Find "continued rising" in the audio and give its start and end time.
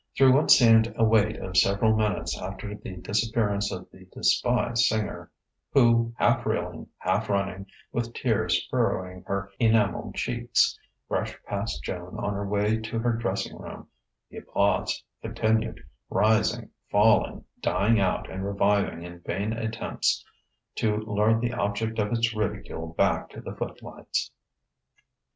15.21-16.71